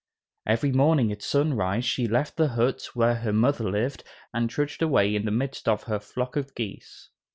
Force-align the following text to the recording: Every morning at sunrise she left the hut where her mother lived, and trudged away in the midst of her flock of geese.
Every 0.47 0.71
morning 0.71 1.11
at 1.11 1.21
sunrise 1.21 1.85
she 1.85 2.07
left 2.07 2.35
the 2.35 2.47
hut 2.47 2.89
where 2.95 3.17
her 3.17 3.31
mother 3.31 3.69
lived, 3.69 4.03
and 4.33 4.49
trudged 4.49 4.81
away 4.81 5.13
in 5.15 5.25
the 5.25 5.29
midst 5.31 5.67
of 5.69 5.83
her 5.83 5.99
flock 5.99 6.35
of 6.35 6.55
geese. 6.55 7.09